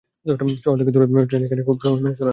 শহর 0.63 0.77
থেকে 0.79 0.91
দূরে 0.93 1.07
বলে 1.09 1.27
ট্রেন 1.29 1.41
এখানে 1.45 1.61
খুব 1.67 1.77
সময় 1.81 2.01
মেনে 2.03 2.15
চলে 2.15 2.21
না। 2.21 2.29